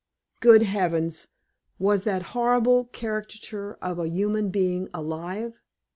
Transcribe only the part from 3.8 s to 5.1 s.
of a human being